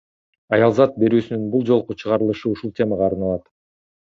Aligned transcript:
Аялзат 0.55 0.95
берүүсүнүн 1.03 1.45
бул 1.55 1.67
жолку 1.71 1.99
чыгарылышы 2.05 2.49
ушул 2.55 2.75
темага 2.81 3.07
арналат. 3.11 3.45